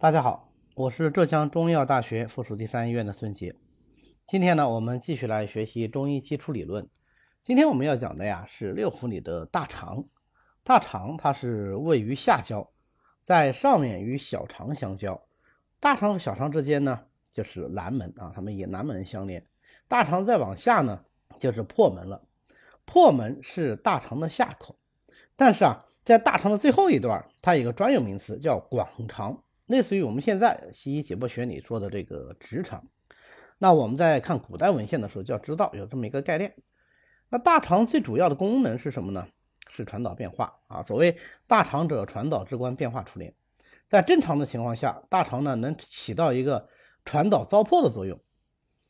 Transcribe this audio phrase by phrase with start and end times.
[0.00, 3.52] 大家好，我是浙江中医药大学附属第三医院的孙杰。
[4.28, 6.88] 今天呢，我们继续来学习中医基础理论。
[7.42, 10.04] 今天我们要讲的呀是六腑里的大肠。
[10.62, 12.70] 大肠它是位于下焦，
[13.22, 15.20] 在上面与小肠相交。
[15.80, 17.00] 大肠和小肠之间呢
[17.32, 19.44] 就是南门啊，它们以南门相连。
[19.88, 21.04] 大肠再往下呢
[21.40, 22.22] 就是破门了。
[22.84, 24.76] 破门是大肠的下口，
[25.34, 29.42] 但是啊，在大肠的最后一段，它有一个专有名词叫广肠。
[29.68, 32.82] 类似于我们现在西医解剖学里说的这个直肠，
[33.58, 36.54] 那我们在看古代文献的时候就要知道有这么一个概念。
[37.28, 39.28] 那大肠最主要的功能是什么呢？
[39.68, 40.82] 是传导变化啊。
[40.82, 43.34] 所谓大肠者，传导之官，变化出连。
[43.86, 46.66] 在正常的情况下，大肠呢能起到一个
[47.04, 48.18] 传导糟粕的作用。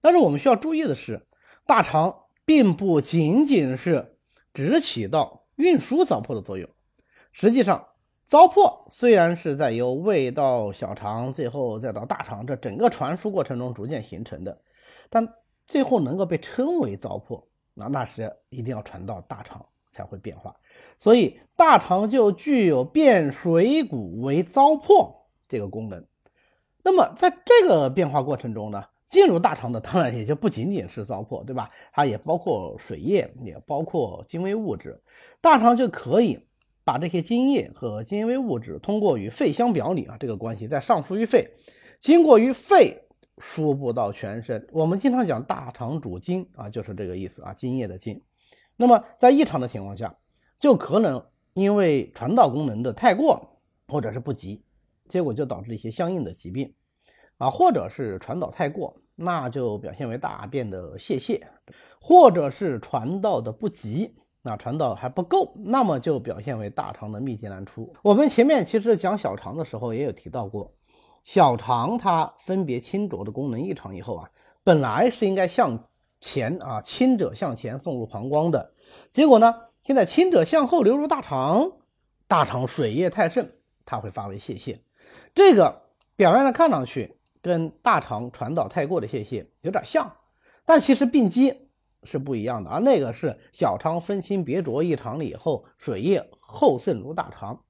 [0.00, 1.26] 但是我们需要注意的是，
[1.66, 4.16] 大肠并不仅仅是
[4.54, 6.70] 只起到运输糟粕的作用，
[7.32, 7.88] 实际上。
[8.30, 14.56] 糟粕虽然是在由胃到小肠，最后再到大肠这整个传输过程中逐渐形成的，
[15.08, 15.34] 但
[15.66, 17.42] 最后能够被称为糟粕，
[17.74, 20.54] 那那是一定要传到大肠才会变化，
[20.96, 25.12] 所以大肠就具有变水谷为糟粕
[25.48, 26.06] 这个功能。
[26.84, 31.68] 那么在这个变化过程中呢，进入大肠的当然也就不仅仅是糟粕，对吧？
[31.92, 35.02] 它也包括水液，也包括精微物质，
[35.40, 36.46] 大肠就可以。
[36.84, 41.48] 把这些津液和精微物质通过与肺相表里啊，这个关系再上输于肺，
[41.98, 43.00] 经过于肺
[43.38, 44.66] 输布到全身。
[44.72, 48.20] 我们经常讲大肠主津啊，就是这个意思啊，津液的津。
[48.76, 50.14] 那么在异常的情况下，
[50.58, 54.64] 就可能因为传导功能的太过或者是不及，
[55.06, 56.72] 结果就导致一些相应的疾病
[57.36, 61.40] 啊，或者是传导太过，那就表现为大便的泄泻，
[62.00, 64.14] 或者是传导的不及。
[64.42, 67.92] 那传导还不够，那么就表现为大肠的秘结难出。
[68.02, 70.72] 我们前面其实讲小肠的时候也有提到过，
[71.24, 74.30] 小肠它分别清浊的功能异常以后啊，
[74.64, 75.78] 本来是应该向
[76.20, 78.72] 前啊，清者向前送入膀胱的，
[79.12, 81.70] 结果呢，现在清者向后流入大肠，
[82.26, 83.46] 大肠水液太盛，
[83.84, 84.78] 它会发为泄泻。
[85.34, 85.82] 这个
[86.16, 90.10] 表面上看上去跟大肠传导太过的泄泻有点像，
[90.64, 91.66] 但其实病机。
[92.04, 97.62] 是不一样的啊，那个是小肠分清别浊异常了以后，水液后渗入大肠，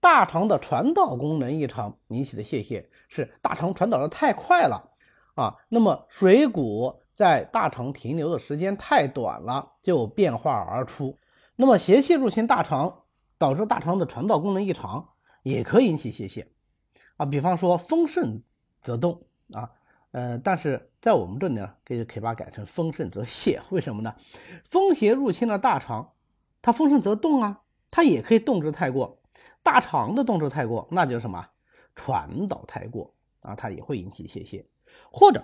[0.00, 4.90] 大肠的传导功能异常引起的泄泻，是大肠传导的太快了
[5.34, 11.18] 啊，那么水谷在大肠停留的时间太短了，就变化而出。
[11.56, 13.02] 那么邪气入侵大肠，
[13.38, 15.08] 导致大肠的传导功能异常，
[15.42, 16.46] 也可以引起泄泻
[17.18, 18.42] 啊，比方说风盛
[18.80, 19.70] 则动啊。
[20.12, 24.14] 呃，但是在我们这里呢，可以可以把它改成风盛则泄，为什么呢？
[24.64, 26.12] 风邪入侵了大肠，
[26.60, 29.18] 它风盛则动啊，它也可以动之太过，
[29.62, 31.48] 大肠的动之太过，那就是什么？
[31.94, 34.64] 传导太过啊，它也会引起泄泻，
[35.10, 35.42] 或者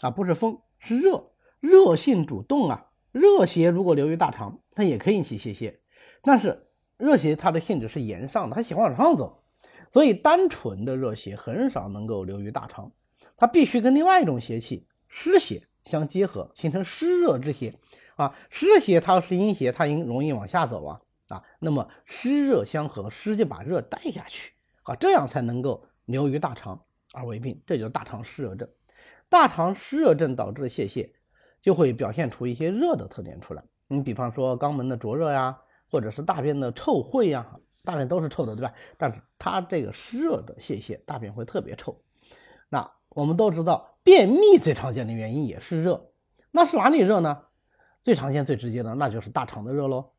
[0.00, 1.30] 啊，不是风是热，
[1.60, 5.76] 热性主动啊，热邪如果流于大肠，它也可以引起泄泻，
[6.22, 9.42] 但是热邪它的性质是炎上的，它喜欢往上走，
[9.92, 12.90] 所以单纯的热邪很少能够流于大肠。
[13.36, 17.72] 它必须跟另外一种邪气湿邪相结合，形成湿热之邪
[18.16, 18.34] 啊。
[18.50, 21.42] 湿邪它是阴邪，它应容易往下走啊啊。
[21.60, 24.52] 那么湿热相合，湿就把热带下去
[24.82, 26.80] 啊，这样才能够流于大肠
[27.14, 28.68] 而为病，这就是大肠湿热症。
[29.28, 31.10] 大肠湿热症导致的泄泻，
[31.60, 33.62] 就会表现出一些热的特点出来。
[33.86, 35.58] 你比方说肛门的灼热呀，
[35.90, 37.46] 或者是大便的臭秽呀，
[37.84, 38.72] 大便都是臭的，对吧？
[38.96, 41.98] 但是它这个湿热的泄泻，大便会特别臭。
[42.68, 46.10] 那我们都知道，便秘最常见的原因也是热，
[46.50, 47.44] 那是哪里热呢？
[48.02, 50.12] 最常见、最直接的，那就是大肠的热喽。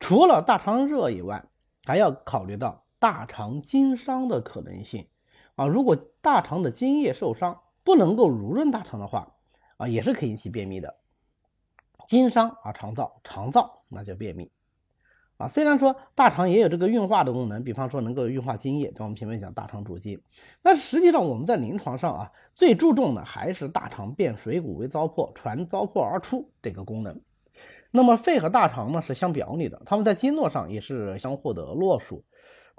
[0.00, 1.44] 除了大肠热以外，
[1.86, 5.06] 还要考虑到大肠经伤的可能性
[5.54, 5.66] 啊。
[5.66, 9.34] 如果大肠的津液受伤，不能够濡润大肠的话，
[9.76, 10.98] 啊，也是可以引起便秘的。
[12.06, 14.50] 经伤啊，肠燥，肠燥那叫便秘。
[15.42, 20.22] 啊，虽然说大肠也有这个运化的功能，比方说能够运化津液，在我们前面讲大肠主津，
[20.62, 27.20] 但实际上我们在临床上啊，最注重的还是大肠变水谷为糟粕，传糟粕而出这个功能。
[27.90, 32.22] 那么肺和大肠呢是相表里的，它们在经络上也是相互的络属。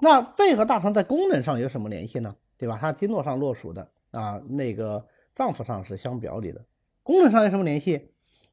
[0.00, 2.34] 那肺和大肠在功能上有什么联系呢？
[2.56, 2.78] 对吧？
[2.80, 6.64] 它经络上络属的啊，那个脏腑上是相表里的，
[7.02, 8.08] 功能上有什么联系？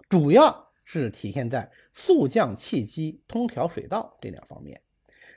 [0.09, 0.70] 主要。
[0.83, 4.81] 是体现在速降气机、通调水道这两方面。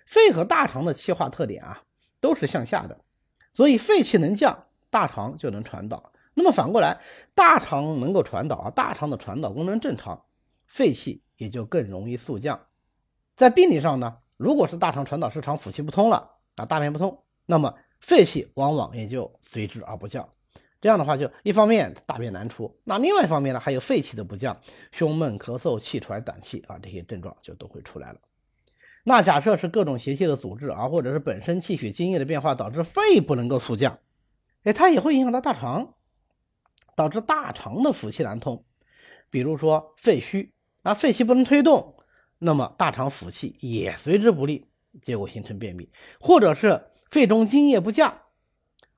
[0.06, 1.82] 肺和大肠的气化特点啊，
[2.20, 3.00] 都是向下的，
[3.52, 6.12] 所以肺气能降，大肠就能传导。
[6.35, 7.00] 那么反过来，
[7.35, 10.25] 大肠能够传导啊，大肠的传导功能正常，
[10.67, 12.67] 肺气也就更容易速降。
[13.37, 20.29] 在病理上呢，如果是大肠传导失常、腑气不通了啊，大便不通，那么肺气往往也就随之而不降。
[20.84, 24.54] 这样的话，就一方面大便难出，那另外一方面呢，还有肺气的不降，
[24.92, 28.20] 胸闷、咳嗽、气喘、胆气啊，这些症状就都会出来了。
[29.02, 33.98] 那假设是各种邪气的阻滞啊，或者是本身气血津液的变化导致肺不能够速降，
[34.64, 35.94] 哎，它也会影响到大肠，
[36.94, 38.62] 导致大肠的腑气难通。
[39.31, 40.52] 比如说肺虚
[40.82, 41.96] 啊，肺气不能推动，
[42.40, 44.69] 那么大肠腑气也随之不利，
[45.00, 45.88] 结果形成便秘，
[46.20, 46.78] 或者是
[47.08, 48.19] 肺中津液不降。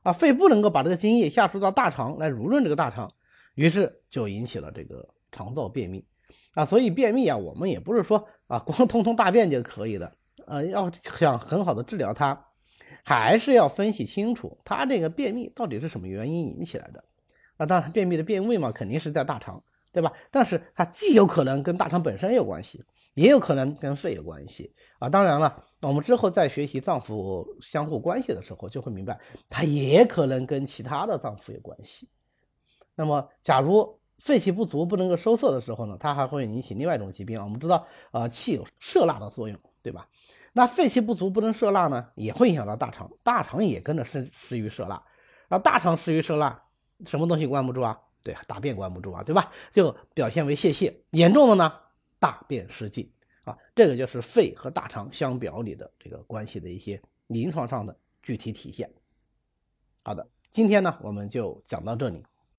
[0.06, 3.12] 啊，肺不能够把这个津液下输到大肠来濡润这个大肠，
[3.56, 6.06] 于是就引起了这个肠燥便秘
[6.55, 6.64] 啊。
[6.64, 10.12] 所以便秘啊，我们也不是说啊光通通大便就可以的，
[10.47, 12.41] 呃，要想很好的治疗它，
[13.03, 17.02] 还是要分析清楚它这个便秘到底是什么原因引起来的。
[17.56, 19.61] 啊，当然便秘的便位嘛，肯定是在大肠，
[19.93, 20.12] 对吧？
[20.31, 22.85] 但是它既有可能跟大肠本身有关系，
[23.17, 25.09] 也有可能跟肺有关系啊。
[25.09, 25.65] 当然了。
[25.83, 29.17] 我们之后在学习脏腑相互关系的时候，就会明白，
[29.49, 32.09] 它也可能跟其他的脏腑有关系。
[32.97, 37.41] 那么，假如肺气不足不能够收涩的时候呢，它还会引起另外一种疾病。
[37.41, 40.09] 我们知道，呃，气有摄纳的作用，对吧？
[40.55, 45.01] 那肺气不足不能摄纳呢，也会影响到大肠，大肠也跟着失失于摄纳。
[45.47, 46.61] 然后大肠失于摄纳，
[47.05, 47.97] 什么东西关不住啊？
[48.25, 49.53] 对，大便关不住啊，对吧？
[49.71, 51.73] 就表现为泄泻，严重的呢，
[52.19, 53.11] 大便失禁。
[53.45, 58.91] 啊，这个就是肺和大肠相表里的这个关系的一些临床上的具体体现。
[60.03, 62.25] 好的，今天呢我们就讲到这里。